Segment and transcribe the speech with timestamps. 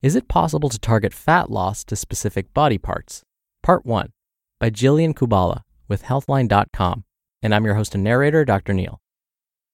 [0.00, 3.24] Is it possible to target fat loss to specific body parts?
[3.64, 4.12] Part 1
[4.60, 7.02] by Jillian Kubala with Healthline.com.
[7.42, 8.74] And I'm your host and narrator, Dr.
[8.74, 9.00] Neil.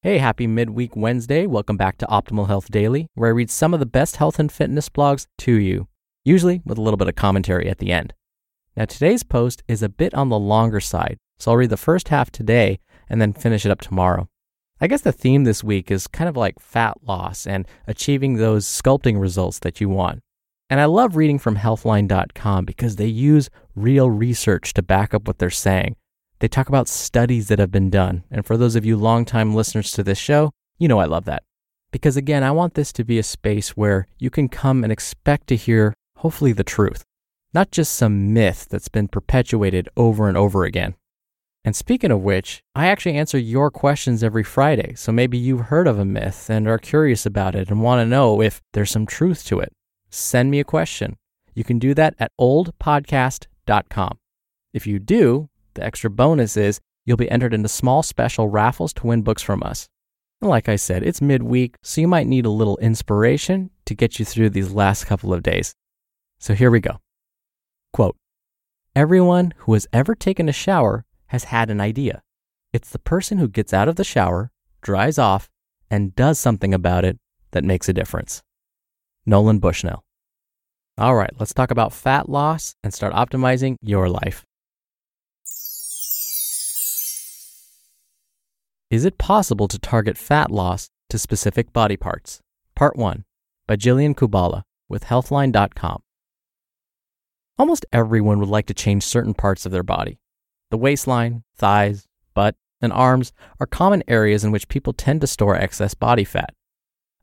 [0.00, 1.44] Hey, happy midweek Wednesday.
[1.44, 4.50] Welcome back to Optimal Health Daily, where I read some of the best health and
[4.50, 5.88] fitness blogs to you,
[6.24, 8.14] usually with a little bit of commentary at the end.
[8.78, 12.08] Now, today's post is a bit on the longer side, so I'll read the first
[12.08, 14.30] half today and then finish it up tomorrow.
[14.80, 18.66] I guess the theme this week is kind of like fat loss and achieving those
[18.66, 20.20] sculpting results that you want.
[20.68, 25.38] And I love reading from healthline.com because they use real research to back up what
[25.38, 25.96] they're saying.
[26.40, 28.24] They talk about studies that have been done.
[28.30, 31.44] And for those of you longtime listeners to this show, you know I love that.
[31.92, 35.46] Because again, I want this to be a space where you can come and expect
[35.48, 37.04] to hear, hopefully, the truth,
[37.52, 40.96] not just some myth that's been perpetuated over and over again.
[41.64, 44.94] And speaking of which, I actually answer your questions every Friday.
[44.96, 48.06] So maybe you've heard of a myth and are curious about it and want to
[48.06, 49.72] know if there's some truth to it.
[50.10, 51.16] Send me a question.
[51.54, 54.18] You can do that at oldpodcast.com.
[54.74, 59.06] If you do, the extra bonus is you'll be entered into small special raffles to
[59.06, 59.88] win books from us.
[60.42, 64.18] And like I said, it's midweek, so you might need a little inspiration to get
[64.18, 65.74] you through these last couple of days.
[66.38, 67.00] So here we go.
[67.92, 68.16] Quote
[68.94, 72.22] Everyone who has ever taken a shower has had an idea.
[72.72, 74.52] It's the person who gets out of the shower,
[74.82, 75.50] dries off,
[75.90, 77.18] and does something about it
[77.50, 78.42] that makes a difference.
[79.26, 80.04] Nolan Bushnell.
[80.96, 84.44] All right, let's talk about fat loss and start optimizing your life.
[88.90, 92.40] Is it possible to target fat loss to specific body parts?
[92.76, 93.24] Part 1
[93.66, 96.00] by Jillian Kubala with Healthline.com.
[97.58, 100.20] Almost everyone would like to change certain parts of their body.
[100.74, 105.54] The waistline, thighs, butt, and arms are common areas in which people tend to store
[105.54, 106.52] excess body fat.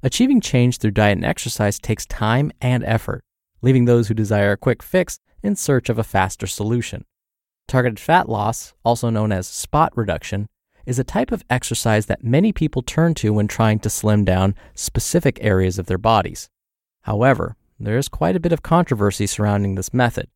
[0.02, 3.26] Achieving change through diet and exercise takes time and effort,
[3.62, 7.04] leaving those who desire a quick fix in search of a faster solution.
[7.68, 10.48] Targeted fat loss, also known as spot reduction,
[10.86, 14.56] is a type of exercise that many people turn to when trying to slim down
[14.76, 16.50] specific areas of their bodies.
[17.02, 20.30] However, there is quite a bit of controversy surrounding this method.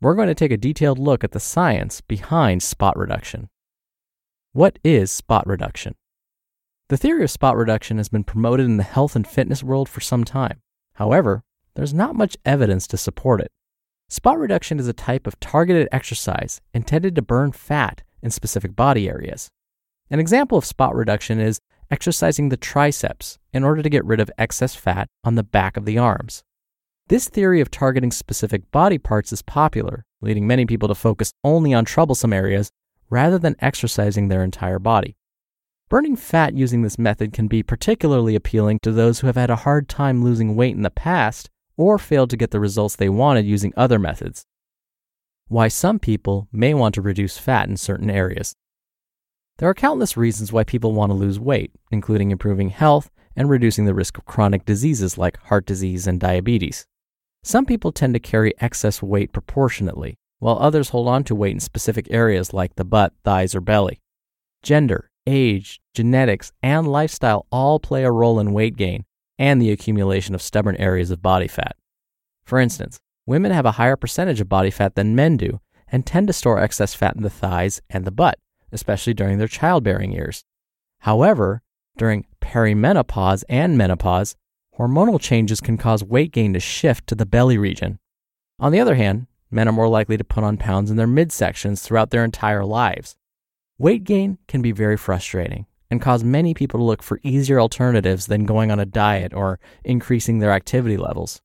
[0.00, 3.48] We're going to take a detailed look at the science behind spot reduction.
[4.52, 5.94] What is spot reduction?
[6.88, 10.00] The theory of spot reduction has been promoted in the health and fitness world for
[10.00, 10.60] some time.
[10.94, 11.42] However,
[11.74, 13.50] there's not much evidence to support it.
[14.08, 19.08] Spot reduction is a type of targeted exercise intended to burn fat in specific body
[19.08, 19.48] areas.
[20.10, 21.58] An example of spot reduction is
[21.90, 25.86] exercising the triceps in order to get rid of excess fat on the back of
[25.86, 26.44] the arms.
[27.08, 31.74] This theory of targeting specific body parts is popular, leading many people to focus only
[31.74, 32.70] on troublesome areas
[33.10, 35.14] rather than exercising their entire body.
[35.90, 39.56] Burning fat using this method can be particularly appealing to those who have had a
[39.56, 43.44] hard time losing weight in the past or failed to get the results they wanted
[43.44, 44.46] using other methods.
[45.48, 48.56] Why some people may want to reduce fat in certain areas.
[49.58, 53.84] There are countless reasons why people want to lose weight, including improving health and reducing
[53.84, 56.86] the risk of chronic diseases like heart disease and diabetes.
[57.46, 61.60] Some people tend to carry excess weight proportionately, while others hold on to weight in
[61.60, 64.00] specific areas like the butt, thighs, or belly.
[64.62, 69.04] Gender, age, genetics, and lifestyle all play a role in weight gain
[69.38, 71.76] and the accumulation of stubborn areas of body fat.
[72.46, 76.28] For instance, women have a higher percentage of body fat than men do and tend
[76.28, 78.38] to store excess fat in the thighs and the butt,
[78.72, 80.44] especially during their childbearing years.
[81.00, 81.60] However,
[81.98, 84.34] during perimenopause and menopause,
[84.78, 87.98] hormonal changes can cause weight gain to shift to the belly region.
[88.58, 91.82] On the other hand, men are more likely to put on pounds in their midsections
[91.82, 93.16] throughout their entire lives.
[93.78, 98.26] Weight gain can be very frustrating, and cause many people to look for easier alternatives
[98.26, 101.40] than going on a diet or increasing their activity levels.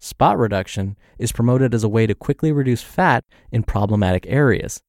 [0.00, 4.80] Spot reduction is promoted as a way to quickly reduce fat in problematic areas.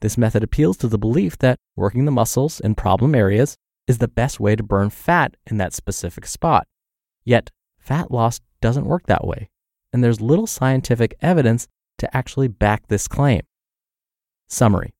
[0.00, 3.56] This method appeals to the belief that working the muscles in problem areas
[3.86, 6.66] is the best way to burn fat in that specific spot.
[7.26, 9.50] Yet, fat loss doesn't work that way,
[9.92, 11.68] and there's little scientific evidence
[11.98, 13.42] to actually back this claim.
[14.48, 14.94] Summary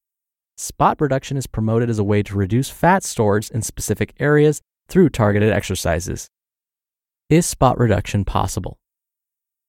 [0.58, 5.10] Spot reduction is promoted as a way to reduce fat stores in specific areas through
[5.10, 6.28] targeted exercises.
[7.28, 8.78] Is spot reduction possible?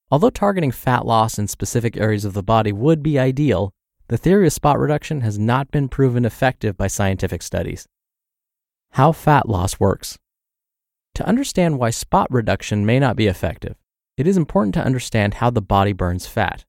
[0.10, 3.74] Although targeting fat loss in specific areas of the body would be ideal,
[4.08, 7.86] the theory of spot reduction has not been proven effective by scientific studies.
[8.92, 10.18] How fat loss works.
[11.18, 13.76] To understand why spot reduction may not be effective,
[14.18, 16.64] it is important to understand how the body burns fat.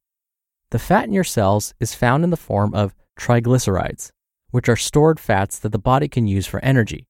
[0.71, 4.11] The fat in your cells is found in the form of triglycerides,
[4.51, 7.07] which are stored fats that the body can use for energy.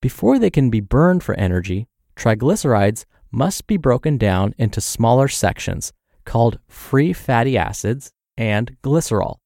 [0.00, 5.92] Before they can be burned for energy, triglycerides must be broken down into smaller sections
[6.24, 9.38] called free fatty acids and glycerol,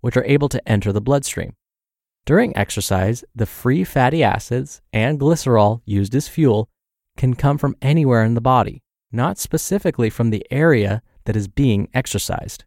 [0.00, 1.54] which are able to enter the bloodstream.
[2.26, 6.68] During exercise, the free fatty acids and glycerol used as fuel
[7.18, 8.82] can come from anywhere in the body,
[9.12, 12.64] not specifically from the area that is being exercised.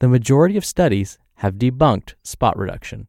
[0.00, 3.08] The majority of studies have debunked spot reduction.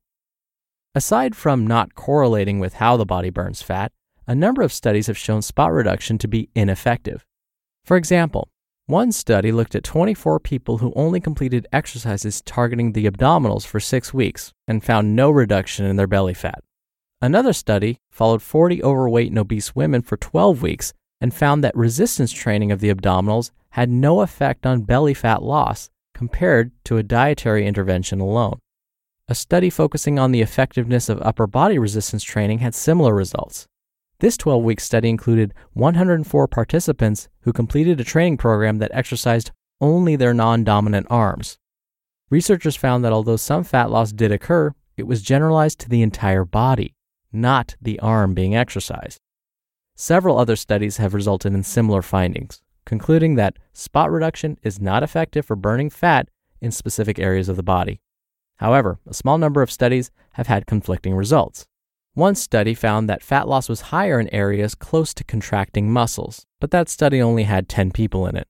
[0.95, 3.91] Aside from not correlating with how the body burns fat,
[4.25, 7.25] a number of studies have shown spot reduction to be ineffective.
[7.83, 8.49] For example,
[8.85, 14.13] one study looked at 24 people who only completed exercises targeting the abdominals for six
[14.13, 16.63] weeks and found no reduction in their belly fat.
[17.19, 22.31] Another study followed 40 overweight and obese women for 12 weeks and found that resistance
[22.31, 27.65] training of the abdominals had no effect on belly fat loss compared to a dietary
[27.65, 28.59] intervention alone.
[29.27, 33.65] A study focusing on the effectiveness of upper body resistance training had similar results.
[34.19, 40.15] This 12 week study included 104 participants who completed a training program that exercised only
[40.15, 41.57] their non dominant arms.
[42.29, 46.43] Researchers found that although some fat loss did occur, it was generalized to the entire
[46.45, 46.95] body,
[47.31, 49.19] not the arm being exercised.
[49.95, 55.45] Several other studies have resulted in similar findings concluding that spot reduction is not effective
[55.45, 56.29] for burning fat
[56.61, 57.99] in specific areas of the body.
[58.55, 61.67] However, a small number of studies have had conflicting results.
[62.13, 66.71] One study found that fat loss was higher in areas close to contracting muscles, but
[66.71, 68.47] that study only had 10 people in it.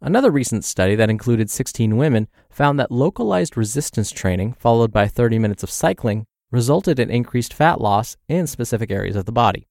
[0.00, 5.38] Another recent study that included 16 women found that localized resistance training, followed by 30
[5.38, 9.66] minutes of cycling, resulted in increased fat loss in specific areas of the body.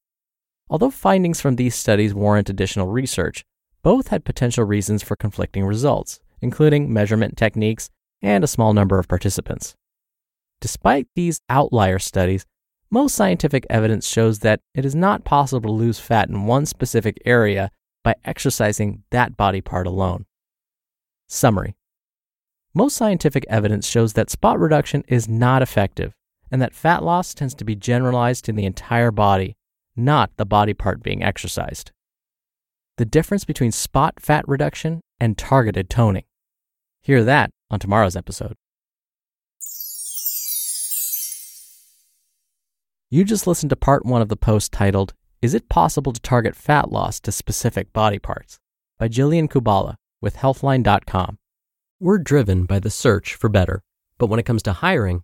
[0.69, 3.45] Although findings from these studies warrant additional research,
[3.83, 7.89] both had potential reasons for conflicting results, including measurement techniques
[8.21, 9.75] and a small number of participants.
[10.59, 12.45] Despite these outlier studies,
[12.89, 17.17] most scientific evidence shows that it is not possible to lose fat in one specific
[17.25, 17.69] area
[18.03, 20.25] by exercising that body part alone.
[21.27, 21.75] Summary
[22.73, 26.15] Most scientific evidence shows that spot reduction is not effective
[26.51, 29.55] and that fat loss tends to be generalized to the entire body,
[29.95, 31.91] not the body part being exercised
[32.97, 36.23] the difference between spot fat reduction and targeted toning.
[37.01, 38.55] Hear that on tomorrow's episode.
[43.09, 46.55] You just listened to part one of the post titled, Is It Possible to Target
[46.55, 48.59] Fat Loss to Specific Body Parts?
[48.97, 51.37] by Jillian Kubala with Healthline.com.
[51.99, 53.83] We're driven by the search for better,
[54.17, 55.23] but when it comes to hiring,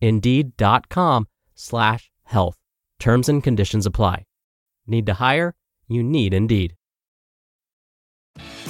[0.00, 2.56] Indeed.com slash health.
[2.98, 4.24] Terms and conditions apply.
[4.86, 5.54] Need to hire?
[5.88, 6.74] You need Indeed.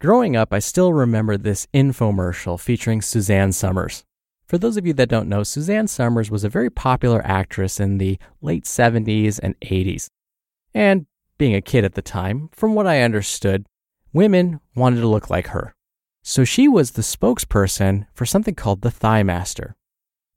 [0.00, 4.04] Growing up, I still remember this infomercial featuring Suzanne Somers.
[4.46, 7.98] For those of you that don't know, Suzanne Somers was a very popular actress in
[7.98, 10.06] the late 70s and 80s.
[10.72, 13.66] And being a kid at the time, from what I understood,
[14.12, 15.74] women wanted to look like her.
[16.22, 19.74] So she was the spokesperson for something called the Thigh Master.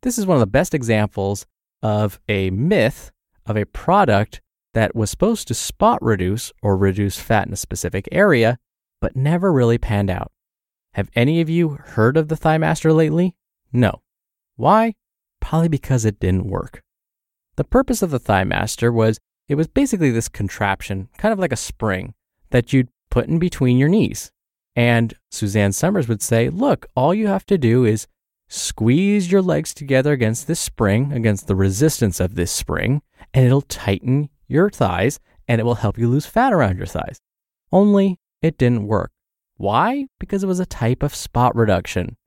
[0.01, 1.45] This is one of the best examples
[1.83, 3.11] of a myth
[3.45, 4.41] of a product
[4.73, 8.57] that was supposed to spot reduce or reduce fat in a specific area,
[9.01, 10.31] but never really panned out.
[10.93, 13.35] Have any of you heard of the Thigh Master lately?
[13.73, 14.01] No.
[14.55, 14.93] Why?
[15.41, 16.83] Probably because it didn't work.
[17.55, 21.51] The purpose of the Thigh Master was it was basically this contraption, kind of like
[21.51, 22.13] a spring,
[22.51, 24.31] that you'd put in between your knees.
[24.75, 28.07] And Suzanne Somers would say, look, all you have to do is
[28.47, 33.01] squeeze your legs together against this spring, against the resistance of this spring,
[33.33, 37.19] and it'll tighten your thighs and it will help you lose fat around your thighs.
[37.73, 39.11] Only it didn't work.
[39.57, 40.07] Why?
[40.19, 42.17] Because it was a type of spot reduction.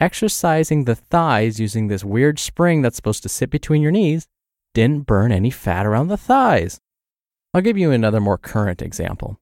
[0.00, 4.26] Exercising the thighs using this weird spring that's supposed to sit between your knees
[4.72, 6.80] didn't burn any fat around the thighs.
[7.52, 9.38] I'll give you another more current example.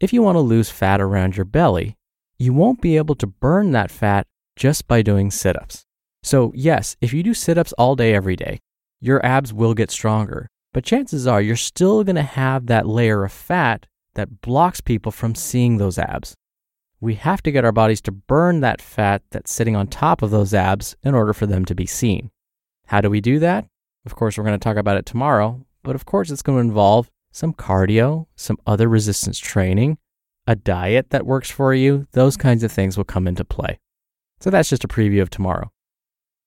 [0.00, 1.96] If you want to lose fat around your belly,
[2.38, 4.26] you won't be able to burn that fat
[4.56, 5.84] just by doing sit ups.
[6.22, 8.60] So, yes, if you do sit ups all day, every day,
[9.00, 13.24] your abs will get stronger, but chances are you're still going to have that layer
[13.24, 16.34] of fat that blocks people from seeing those abs.
[17.00, 20.30] We have to get our bodies to burn that fat that's sitting on top of
[20.30, 22.30] those abs in order for them to be seen.
[22.86, 23.66] How do we do that?
[24.04, 26.68] Of course, we're going to talk about it tomorrow, but of course, it's going to
[26.68, 29.98] involve some cardio, some other resistance training,
[30.46, 32.06] a diet that works for you.
[32.12, 33.78] Those kinds of things will come into play.
[34.40, 35.70] So that's just a preview of tomorrow.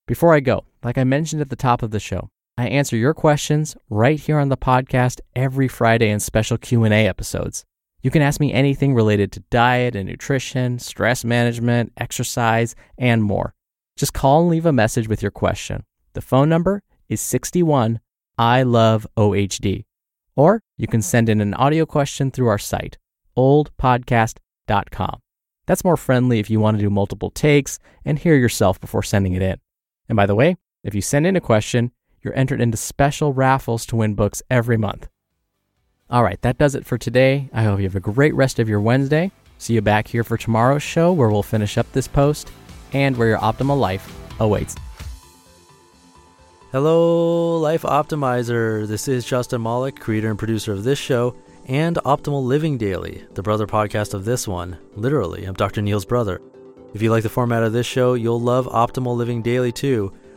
[0.06, 3.16] Before I go, like I mentioned at the top of the show, I answer your
[3.16, 7.66] questions right here on the podcast every Friday in special Q&A episodes.
[8.04, 13.56] You can ask me anything related to diet and nutrition, stress management, exercise, and more.
[13.98, 15.84] Just call and leave a message with your question.
[16.14, 18.00] The phone number is 61
[18.38, 19.86] I love OHD.
[20.36, 23.00] Or you can send in an audio question through our site,
[23.36, 25.20] oldpodcast.com.
[25.66, 29.34] That's more friendly if you want to do multiple takes and hear yourself before sending
[29.34, 29.58] it in.
[30.08, 31.92] And by the way, if you send in a question,
[32.24, 35.08] you're entered into special raffles to win books every month.
[36.10, 37.50] All right, that does it for today.
[37.54, 39.32] I hope you have a great rest of your Wednesday.
[39.58, 42.52] See you back here for tomorrow's show where we'll finish up this post
[42.94, 44.76] and where your optimal life awaits.
[46.72, 48.88] Hello, Life Optimizer.
[48.88, 51.36] This is Justin Malik, creator and producer of this show
[51.68, 54.78] and Optimal Living Daily, the brother podcast of this one.
[54.96, 55.82] Literally, I'm Dr.
[55.82, 56.42] Neil's brother.
[56.94, 60.14] If you like the format of this show, you'll love Optimal Living Daily too,